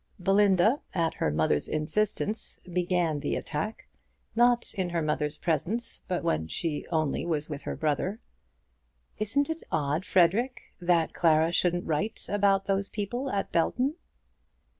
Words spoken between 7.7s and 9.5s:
brother. "Isn't